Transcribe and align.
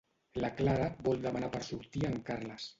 La 0.43 0.49
Clara 0.61 0.87
vol 1.09 1.21
demanar 1.27 1.53
per 1.59 1.63
sortir 1.71 2.05
a 2.09 2.13
en 2.13 2.21
Carles. 2.31 2.69